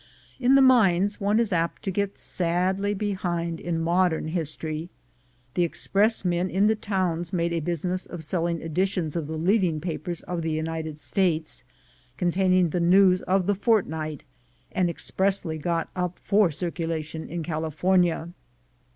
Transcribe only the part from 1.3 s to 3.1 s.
was apt to get sadly